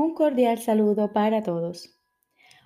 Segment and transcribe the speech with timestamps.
[0.00, 1.98] Un cordial saludo para todos.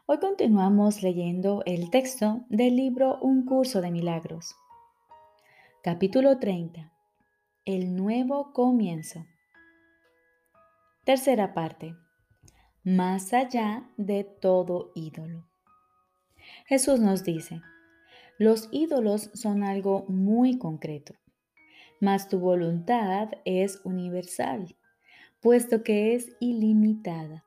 [0.05, 4.55] Hoy continuamos leyendo el texto del libro Un curso de milagros.
[5.83, 6.93] Capítulo 30.
[7.65, 9.25] El nuevo comienzo.
[11.07, 11.97] Tercera parte.
[12.85, 15.47] Más allá de todo ídolo.
[16.67, 17.63] Jesús nos dice,
[18.37, 21.15] los ídolos son algo muy concreto,
[21.99, 24.77] mas tu voluntad es universal
[25.43, 27.45] puesto que es ilimitada.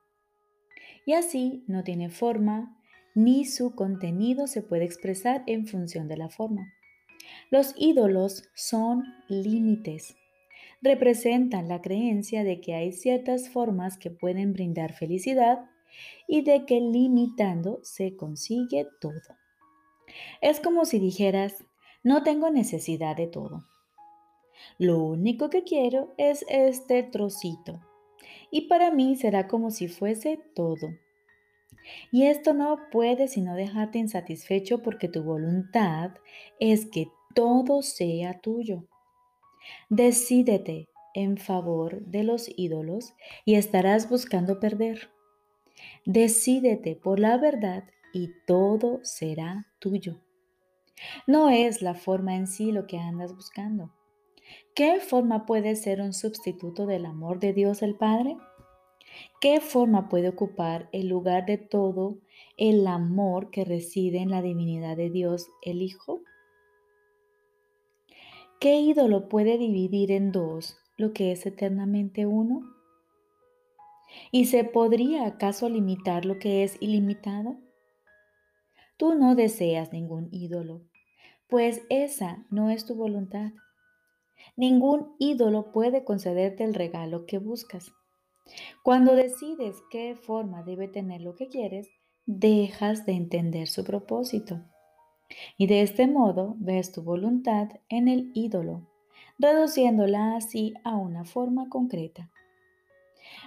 [1.06, 2.76] Y así no tiene forma,
[3.14, 6.72] ni su contenido se puede expresar en función de la forma.
[7.50, 10.16] Los ídolos son límites.
[10.82, 15.64] Representan la creencia de que hay ciertas formas que pueden brindar felicidad
[16.28, 19.20] y de que limitando se consigue todo.
[20.42, 21.64] Es como si dijeras,
[22.02, 23.64] no tengo necesidad de todo.
[24.78, 27.80] Lo único que quiero es este trocito.
[28.56, 30.88] Y para mí será como si fuese todo.
[32.10, 36.12] Y esto no puede sino dejarte insatisfecho porque tu voluntad
[36.58, 38.88] es que todo sea tuyo.
[39.90, 43.12] Decídete en favor de los ídolos
[43.44, 45.10] y estarás buscando perder.
[46.06, 47.84] Decídete por la verdad
[48.14, 50.22] y todo será tuyo.
[51.26, 53.92] No es la forma en sí lo que andas buscando.
[54.74, 58.36] ¿Qué forma puede ser un sustituto del amor de Dios el Padre?
[59.40, 62.18] ¿Qué forma puede ocupar el lugar de todo
[62.56, 66.20] el amor que reside en la divinidad de Dios el Hijo?
[68.60, 72.62] ¿Qué ídolo puede dividir en dos lo que es eternamente uno?
[74.30, 77.58] ¿Y se podría acaso limitar lo que es ilimitado?
[78.96, 80.82] Tú no deseas ningún ídolo,
[81.48, 83.52] pues esa no es tu voluntad.
[84.56, 87.92] Ningún ídolo puede concederte el regalo que buscas.
[88.82, 91.88] Cuando decides qué forma debe tener lo que quieres,
[92.26, 94.62] dejas de entender su propósito.
[95.58, 98.88] Y de este modo ves tu voluntad en el ídolo,
[99.38, 102.30] reduciéndola así a una forma concreta.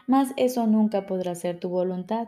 [0.08, 2.28] Mas eso nunca podrá ser tu voluntad,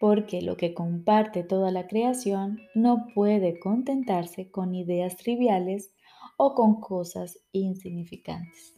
[0.00, 5.92] porque lo que comparte toda la creación no puede contentarse con ideas triviales
[6.38, 8.74] o con cosas insignificantes.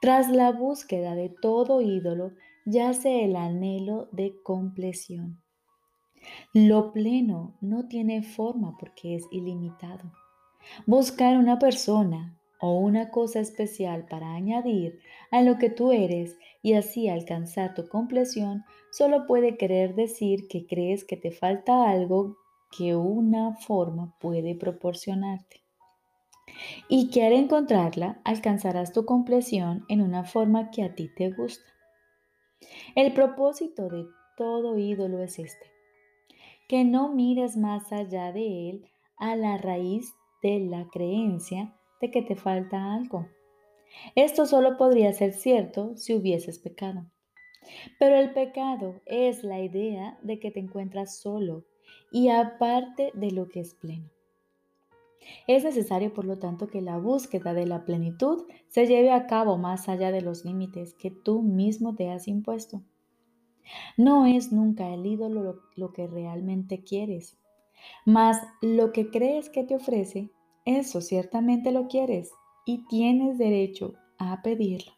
[0.00, 2.32] Tras la búsqueda de todo ídolo
[2.66, 5.42] yace el anhelo de compleción.
[6.52, 10.12] Lo pleno no tiene forma porque es ilimitado.
[10.86, 16.74] Buscar una persona o una cosa especial para añadir a lo que tú eres y
[16.74, 22.36] así alcanzar tu compleción solo puede querer decir que crees que te falta algo
[22.76, 25.61] que una forma puede proporcionarte
[26.88, 31.70] y que al encontrarla alcanzarás tu compleción en una forma que a ti te gusta.
[32.94, 35.66] El propósito de todo ídolo es este,
[36.68, 38.86] que no mires más allá de él
[39.16, 43.28] a la raíz de la creencia de que te falta algo.
[44.14, 47.06] Esto solo podría ser cierto si hubieses pecado.
[47.98, 51.64] Pero el pecado es la idea de que te encuentras solo
[52.10, 54.10] y aparte de lo que es pleno.
[55.46, 59.58] Es necesario, por lo tanto, que la búsqueda de la plenitud se lleve a cabo
[59.58, 62.82] más allá de los límites que tú mismo te has impuesto.
[63.96, 67.38] No es nunca el ídolo lo, que realmente quieres,
[68.04, 70.30] mas lo que crees que te ofrece,
[70.64, 72.30] eso ciertamente lo quieres
[72.66, 74.92] y tienes derecho a pedirlo.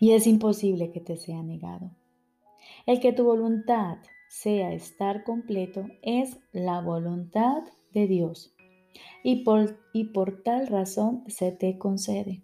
[0.00, 1.90] Y es imposible que te sea negado.
[2.86, 3.98] El que tu voluntad
[4.28, 7.64] sea estar completo es la voluntad
[8.06, 8.54] Dios
[9.22, 12.42] y por, y por tal razón se te concede.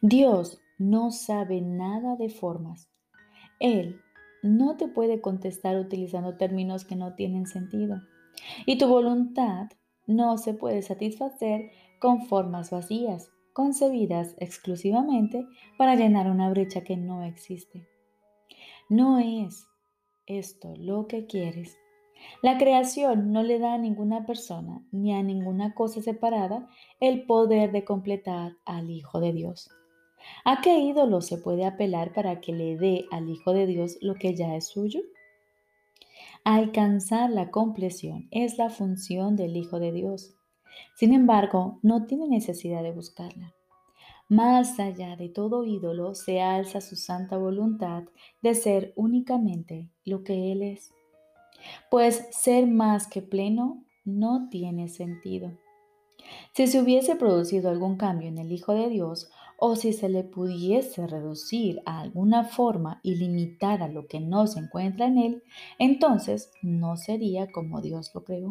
[0.00, 2.88] Dios no sabe nada de formas.
[3.58, 4.00] Él
[4.42, 8.00] no te puede contestar utilizando términos que no tienen sentido.
[8.64, 9.68] Y tu voluntad
[10.06, 17.22] no se puede satisfacer con formas vacías, concebidas exclusivamente para llenar una brecha que no
[17.24, 17.86] existe.
[18.88, 19.66] No es
[20.26, 21.76] esto lo que quieres.
[22.42, 26.68] La creación no le da a ninguna persona ni a ninguna cosa separada
[27.00, 29.70] el poder de completar al Hijo de Dios.
[30.44, 34.14] ¿A qué ídolo se puede apelar para que le dé al Hijo de Dios lo
[34.14, 35.00] que ya es suyo?
[36.44, 40.34] Alcanzar la compleción es la función del Hijo de Dios.
[40.94, 43.54] Sin embargo, no tiene necesidad de buscarla.
[44.28, 48.04] Más allá de todo ídolo se alza su santa voluntad
[48.42, 50.92] de ser únicamente lo que Él es
[51.90, 55.52] pues ser más que pleno no tiene sentido.
[56.52, 60.24] Si se hubiese producido algún cambio en el Hijo de Dios o si se le
[60.24, 65.42] pudiese reducir a alguna forma y limitar a lo que no se encuentra en él,
[65.78, 68.50] entonces no sería como Dios lo creó.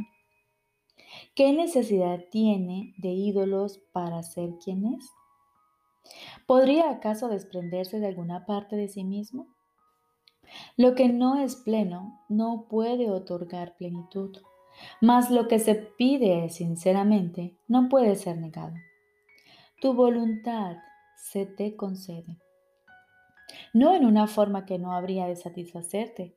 [1.36, 5.10] ¿Qué necesidad tiene de ídolos para ser quien es?
[6.46, 9.48] ¿Podría acaso desprenderse de alguna parte de sí mismo?
[10.78, 14.38] Lo que no es pleno no puede otorgar plenitud,
[15.02, 18.74] mas lo que se pide sinceramente no puede ser negado.
[19.82, 20.78] Tu voluntad
[21.16, 22.38] se te concede.
[23.74, 26.36] No en una forma que no habría de satisfacerte,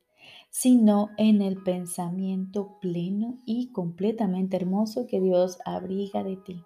[0.49, 6.63] sino en el pensamiento pleno y completamente hermoso que Dios abriga de ti.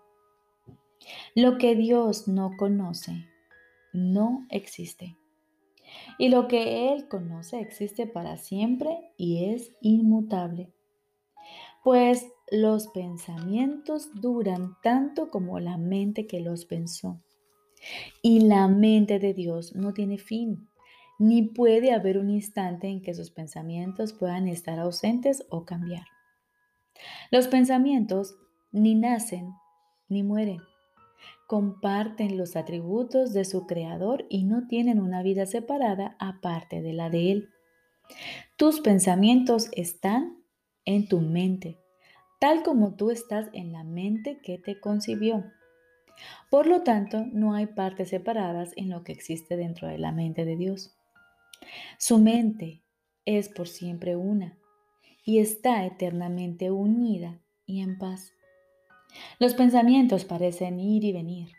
[1.36, 3.26] Lo que Dios no conoce
[3.94, 5.18] no existe.
[6.18, 10.72] Y lo que Él conoce existe para siempre y es inmutable.
[11.84, 17.22] Pues los pensamientos duran tanto como la mente que los pensó.
[18.22, 20.68] Y la mente de Dios no tiene fin,
[21.20, 26.06] ni puede haber un instante en que sus pensamientos puedan estar ausentes o cambiar.
[27.32, 28.36] Los pensamientos
[28.72, 29.54] ni nacen
[30.10, 30.62] ni mueren.
[31.48, 37.10] Comparten los atributos de su creador y no tienen una vida separada aparte de la
[37.10, 37.50] de él.
[38.58, 40.44] Tus pensamientos están
[40.86, 41.80] en tu mente,
[42.40, 45.46] tal como tú estás en la mente que te concibió.
[46.50, 50.46] Por lo tanto, no hay partes separadas en lo que existe dentro de la mente
[50.46, 50.98] de Dios.
[51.98, 52.84] Su mente
[53.26, 54.58] es por siempre una
[55.24, 58.34] y está eternamente unida y en paz.
[59.40, 61.50] Los pensamientos parecen ir y venir.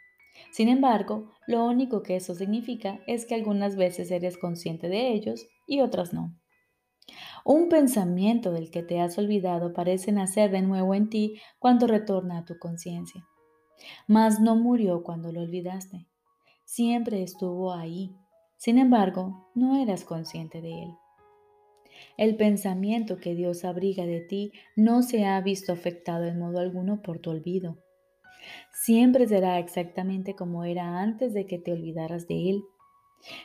[0.53, 5.47] Sin embargo, lo único que eso significa es que algunas veces eres consciente de ellos
[5.67, 6.35] y otras no.
[7.45, 12.39] Un pensamiento del que te has olvidado parece nacer de nuevo en ti cuando retorna
[12.39, 13.25] a tu conciencia
[14.07, 16.07] mas no murió cuando lo olvidaste.
[16.65, 18.15] Siempre estuvo ahí.
[18.57, 20.91] Sin embargo, no eras consciente de él.
[22.17, 27.03] El pensamiento que Dios abriga de ti no se ha visto afectado en modo alguno
[27.03, 27.79] por tu olvido.
[28.73, 32.65] Siempre será exactamente como era antes de que te olvidaras de Él,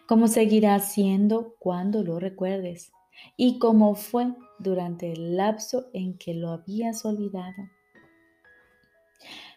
[0.07, 2.91] como seguirá siendo cuando lo recuerdes
[3.38, 7.69] y como fue durante el lapso en que lo habías olvidado.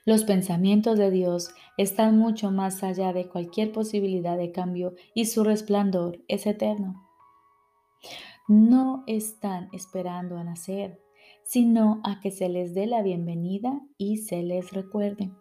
[0.04, 5.42] Los pensamientos de Dios están mucho más allá de cualquier posibilidad de cambio y su
[5.42, 7.02] resplandor es eterno.
[8.48, 11.00] No están esperando a nacer,
[11.42, 15.32] sino a que se les dé la bienvenida y se les recuerde.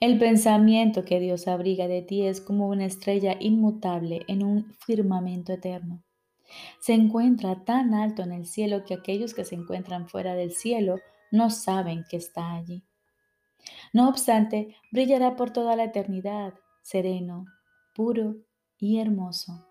[0.00, 5.52] El pensamiento que Dios abriga de ti es como una estrella inmutable en un firmamento
[5.52, 6.02] eterno.
[6.80, 10.96] Se encuentra tan alto en el cielo que aquellos que se encuentran fuera del cielo
[11.30, 12.82] no saben que está allí.
[13.92, 17.44] No obstante, brillará por toda la eternidad, sereno,
[17.94, 18.36] puro
[18.78, 19.69] y hermoso.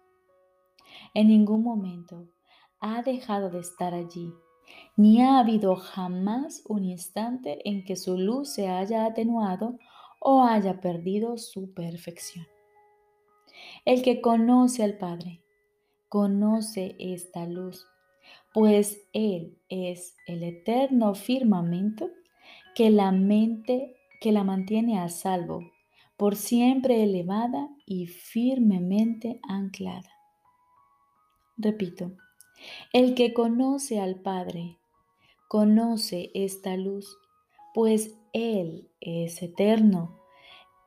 [1.14, 2.28] En ningún momento
[2.80, 4.34] ha dejado de estar allí,
[4.96, 9.78] ni ha habido jamás un instante en que su luz se haya atenuado
[10.20, 12.46] o haya perdido su perfección.
[13.86, 15.42] El que conoce al Padre,
[16.08, 17.86] conoce esta luz,
[18.54, 22.10] pues Él es el eterno firmamento
[22.76, 25.72] que la mente que la mantiene a salvo,
[26.18, 30.19] por siempre elevada y firmemente anclada.
[31.62, 32.14] Repito,
[32.94, 34.78] el que conoce al Padre,
[35.50, 37.18] conoce esta luz,
[37.74, 40.18] pues Él es eterno,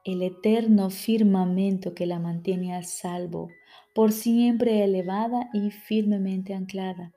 [0.06, 3.50] el eterno firmamento que la mantiene a salvo,
[3.94, 7.12] por siempre elevada y firmemente anclada.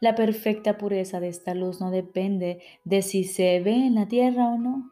[0.00, 4.48] La perfecta pureza de esta luz no depende de si se ve en la tierra
[4.48, 4.90] o no.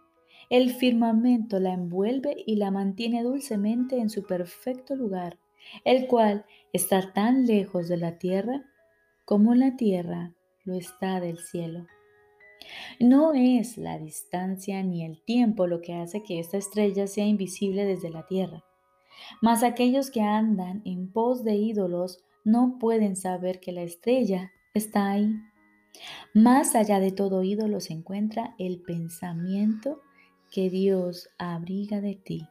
[0.49, 5.41] El firmamento la envuelve y la mantiene dulcemente en su perfecto lugar,
[5.85, 8.65] el cual está tan lejos de la tierra
[9.25, 10.33] como la tierra
[10.65, 11.87] lo está del cielo.
[12.99, 17.85] No es la distancia ni el tiempo lo que hace que esta estrella sea invisible
[17.85, 18.65] desde la tierra,
[19.43, 25.11] mas aquellos que andan en pos de ídolos no pueden saber que la estrella está
[25.11, 25.35] ahí.
[26.35, 30.01] Más allá de todo ídolo se encuentra el pensamiento
[30.51, 32.49] que Dios abriga de ti.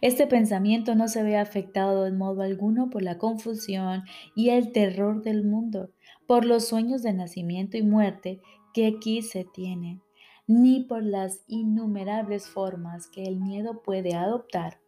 [0.00, 5.22] Este pensamiento no se ve afectado en modo alguno por la confusión y el terror
[5.22, 5.90] del mundo,
[6.26, 8.40] por los sueños de nacimiento y muerte
[8.74, 10.02] que aquí se tienen,
[10.46, 14.80] ni por las innumerables formas que el miedo puede adoptar,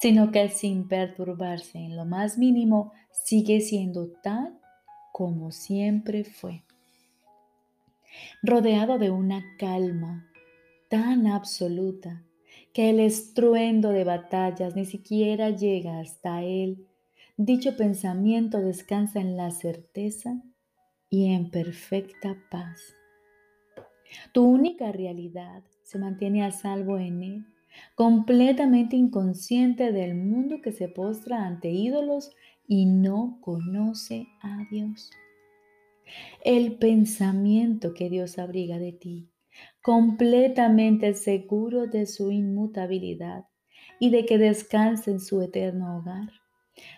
[0.00, 4.58] sino que sin perturbarse en lo más mínimo sigue siendo tal
[5.12, 6.64] como siempre fue.
[8.42, 10.28] Rodeado de una calma
[10.88, 12.24] tan absoluta
[12.74, 16.88] que el estruendo de batallas ni siquiera llega hasta él.
[17.36, 20.42] Dicho pensamiento descansa en la certeza
[21.08, 22.80] y en perfecta paz.
[24.32, 27.46] Tu única realidad se mantiene a salvo en él,
[27.94, 32.32] completamente inconsciente del mundo que se postra ante ídolos
[32.66, 35.12] y no conoce a Dios.
[36.44, 39.28] El pensamiento que Dios abriga de ti
[39.82, 43.44] completamente seguro de su inmutabilidad
[44.00, 46.30] y de que descanse en su eterno hogar.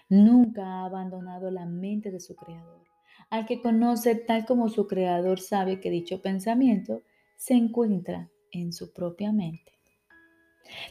[0.08, 2.84] Nunca ha abandonado la mente de su Creador,
[3.30, 7.02] al que conoce tal como su Creador sabe que dicho pensamiento
[7.36, 9.72] se encuentra en su propia mente.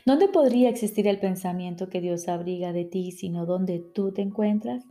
[0.06, 4.86] ¿Dónde podría existir el pensamiento que Dios abriga de ti sino donde tú te encuentras?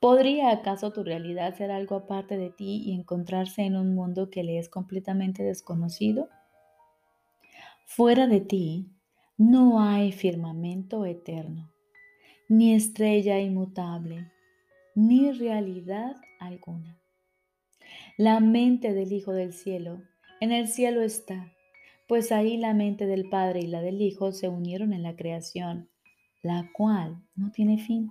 [0.00, 4.44] ¿Podría acaso tu realidad ser algo aparte de ti y encontrarse en un mundo que
[4.44, 6.28] le es completamente desconocido?
[7.84, 8.90] Fuera de ti
[9.36, 11.72] no hay firmamento eterno,
[12.48, 14.30] ni estrella inmutable,
[14.94, 16.98] ni realidad alguna.
[18.16, 20.02] La mente del Hijo del Cielo
[20.40, 21.52] en el cielo está,
[22.06, 25.88] pues ahí la mente del Padre y la del Hijo se unieron en la creación,
[26.42, 28.10] la cual no tiene fin.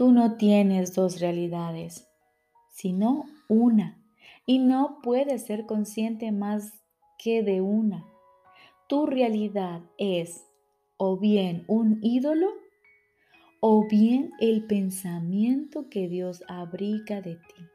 [0.00, 2.08] Tú no tienes dos realidades,
[2.70, 4.02] sino una,
[4.46, 6.72] y no puedes ser consciente más
[7.18, 8.06] que de una.
[8.88, 10.46] Tu realidad es
[10.96, 12.48] o bien un ídolo
[13.60, 17.66] o bien el pensamiento que Dios abriga de ti.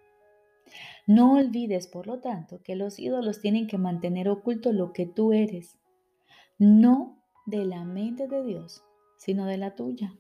[1.06, 5.32] No olvides, por lo tanto, que los ídolos tienen que mantener oculto lo que tú
[5.32, 5.78] eres,
[6.58, 8.84] no de la mente de Dios,
[9.20, 10.16] sino de la tuya.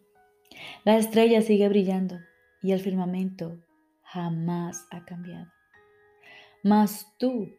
[0.83, 2.17] La estrella sigue brillando
[2.61, 3.59] y el firmamento
[4.03, 5.51] jamás ha cambiado.
[6.63, 7.49] Mas tú,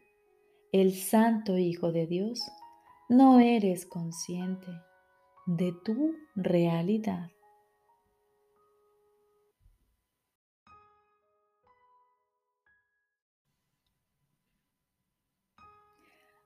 [0.73, 2.41] el Santo Hijo de Dios,
[3.09, 4.67] no eres consciente
[5.47, 7.31] de tu realidad.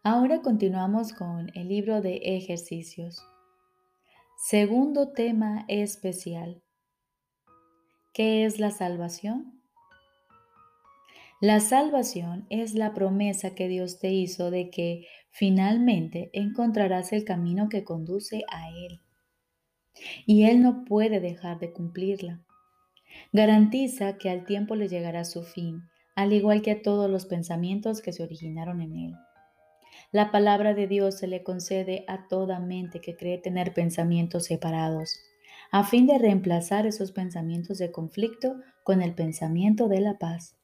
[0.02, 3.23] Ahora continuamos con el libro de ejercicios.
[4.50, 6.61] Segundo tema especial.
[8.12, 9.62] ¿Qué es la salvación?
[11.40, 17.69] La salvación es la promesa que Dios te hizo de que finalmente encontrarás el camino
[17.69, 19.00] que conduce a Él.
[20.26, 22.45] Y Él no puede dejar de cumplirla.
[23.33, 25.83] Garantiza que al tiempo le llegará su fin,
[26.16, 29.14] al igual que a todos los pensamientos que se originaron en Él.
[30.12, 35.21] La palabra de Dios se le concede a toda mente que cree tener pensamientos separados,
[35.71, 40.57] a fin de reemplazar esos pensamientos de conflicto con el pensamiento de la paz.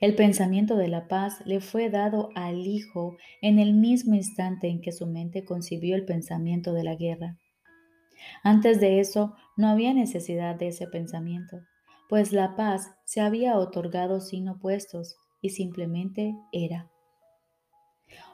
[0.00, 4.80] El pensamiento de la paz le fue dado al Hijo en el mismo instante en
[4.80, 7.36] que su mente concibió el pensamiento de la guerra.
[8.42, 11.60] Antes de eso no había necesidad de ese pensamiento,
[12.08, 16.90] pues la paz se había otorgado sin opuestos y simplemente era.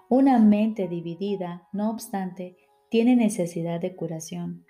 [0.08, 2.56] Una mente dividida, no obstante,
[2.90, 4.64] tiene necesidad de curación.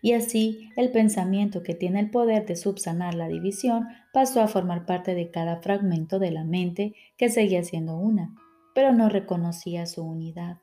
[0.00, 4.86] Y así el pensamiento que tiene el poder de subsanar la división pasó a formar
[4.86, 8.34] parte de cada fragmento de la mente que seguía siendo una,
[8.74, 10.58] pero no reconocía su unidad.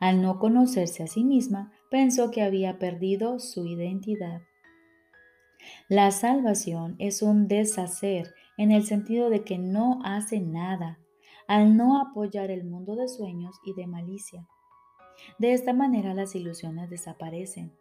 [0.00, 4.42] Al no conocerse a sí misma, pensó que había perdido su identidad.
[5.88, 10.98] La salvación es un deshacer en el sentido de que no hace nada,
[11.52, 14.48] al no apoyar el mundo de sueños y de malicia.
[15.38, 17.76] De esta manera las ilusiones desaparecen.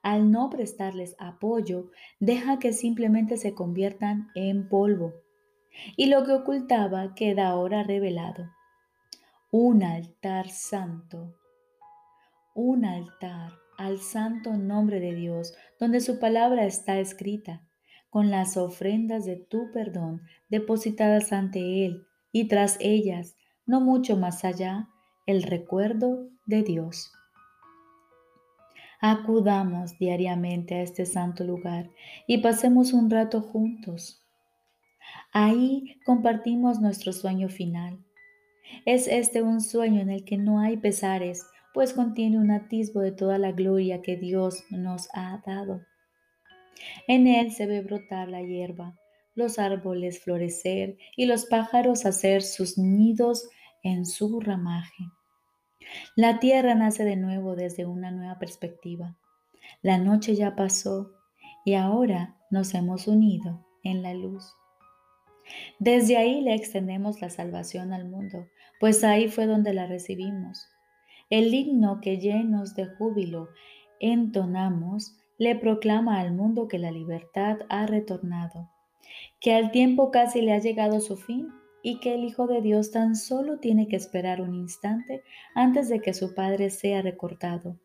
[0.00, 5.12] Al no prestarles apoyo, deja que simplemente se conviertan en polvo.
[5.96, 8.48] Y lo que ocultaba queda ahora revelado.
[9.50, 11.34] Un altar santo.
[12.54, 17.66] Un altar al santo nombre de Dios, donde su palabra está escrita,
[18.08, 24.44] con las ofrendas de tu perdón depositadas ante Él y tras ellas, no mucho más
[24.44, 24.88] allá,
[25.24, 27.12] el recuerdo de Dios.
[29.00, 31.90] Acudamos diariamente a este santo lugar
[32.26, 34.20] y pasemos un rato juntos.
[35.32, 38.04] Ahí compartimos nuestro sueño final.
[38.84, 43.12] Es este un sueño en el que no hay pesares, pues contiene un atisbo de
[43.12, 45.82] toda la gloria que Dios nos ha dado.
[47.06, 48.98] En él se ve brotar la hierba,
[49.34, 53.48] los árboles florecer y los pájaros hacer sus nidos
[53.82, 55.04] en su ramaje.
[56.16, 59.16] La tierra nace de nuevo desde una nueva perspectiva.
[59.82, 61.12] La noche ya pasó
[61.64, 64.54] y ahora nos hemos unido en la luz.
[65.78, 68.48] Desde ahí le extendemos la salvación al mundo,
[68.80, 70.66] pues ahí fue donde la recibimos.
[71.30, 73.48] El himno que llenos de júbilo
[74.00, 78.70] entonamos le proclama al mundo que la libertad ha retornado,
[79.40, 81.48] que al tiempo casi le ha llegado su fin
[81.82, 85.22] y que el Hijo de Dios tan solo tiene que esperar un instante
[85.54, 87.78] antes de que su Padre sea recortado.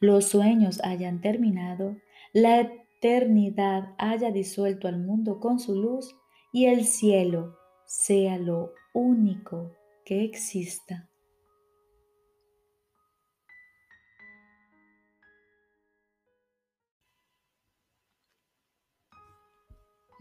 [0.00, 1.96] Los sueños hayan terminado,
[2.32, 6.16] la eternidad haya disuelto al mundo con su luz
[6.52, 9.72] y el cielo sea lo único
[10.04, 11.09] que exista.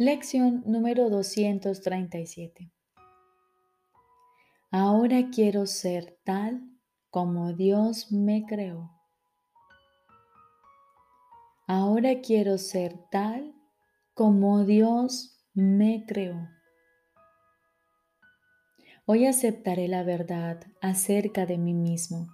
[0.01, 2.71] Lección número 237.
[4.71, 6.61] Ahora quiero ser tal
[7.09, 8.91] como Dios me creó.
[11.67, 13.53] Ahora quiero ser tal
[14.13, 16.47] como Dios me creó.
[19.05, 22.29] Hoy aceptaré la verdad acerca de mí mismo.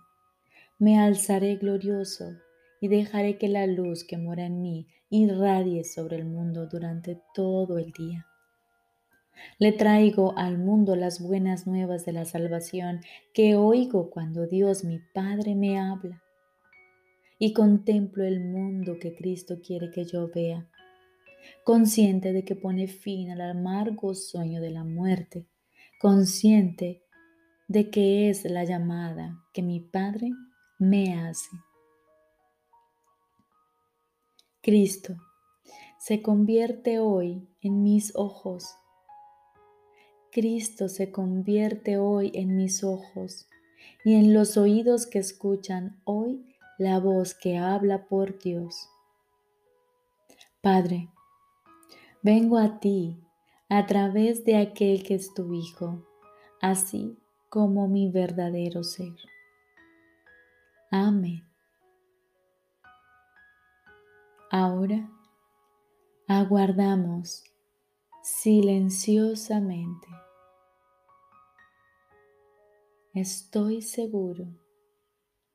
[0.78, 2.45] Me alzaré glorioso
[2.86, 7.80] y dejaré que la luz que mora en mí irradie sobre el mundo durante todo
[7.80, 8.28] el día.
[9.58, 13.02] Le traigo al mundo las buenas nuevas de la salvación
[13.34, 16.22] que oigo cuando Dios mi Padre me habla.
[17.40, 20.70] Y contemplo el mundo que Cristo quiere que yo vea,
[21.64, 25.48] consciente de que pone fin al amargo sueño de la muerte,
[26.00, 27.02] consciente
[27.68, 30.30] de que es la llamada que mi Padre
[30.78, 31.50] me hace.
[34.66, 35.16] Cristo
[36.00, 38.66] se convierte hoy en mis ojos.
[40.32, 43.48] Cristo se convierte hoy en mis ojos
[44.04, 46.44] y en los oídos que escuchan hoy
[46.80, 48.90] la voz que habla por Dios.
[50.62, 51.10] Padre,
[52.24, 53.24] vengo a ti
[53.70, 56.08] a través de aquel que es tu Hijo,
[56.60, 57.20] así
[57.50, 59.14] como mi verdadero ser.
[60.90, 61.45] Amén.
[64.58, 65.12] Ahora
[66.30, 67.44] aguardamos
[68.24, 70.08] silenciosamente.
[73.14, 74.48] Estoy seguro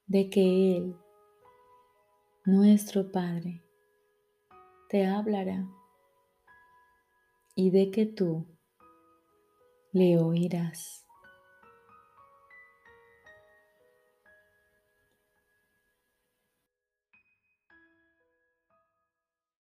[0.07, 0.97] de que Él,
[2.45, 3.65] nuestro Padre,
[4.91, 5.67] te hablará
[7.55, 8.47] y de que tú
[9.93, 11.10] le oirás.